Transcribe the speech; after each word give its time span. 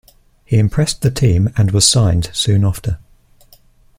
He 0.43 0.57
impressed 0.57 1.03
the 1.03 1.11
team 1.11 1.53
and 1.55 1.69
was 1.69 1.87
signed 1.87 2.31
soon 2.33 2.65
after. 2.65 2.97